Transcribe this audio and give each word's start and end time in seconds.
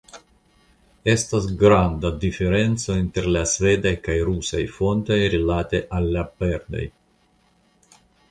Estas 1.11 1.43
granda 1.63 2.09
diferenco 2.23 2.95
inter 3.01 3.27
la 3.35 3.43
svedaj 3.53 3.93
kaj 4.07 4.15
rusaj 4.31 4.63
fontoj 4.79 5.19
rilate 5.35 5.83
al 5.99 6.09
la 6.19 6.25
perdoj. 6.41 6.87